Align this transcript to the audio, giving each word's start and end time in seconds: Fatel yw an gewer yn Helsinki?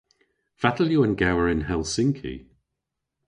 Fatel 0.59 0.89
yw 0.95 1.01
an 1.05 1.13
gewer 1.19 1.51
yn 1.53 1.65
Helsinki? 1.69 2.35